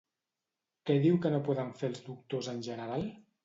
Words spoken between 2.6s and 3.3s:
general?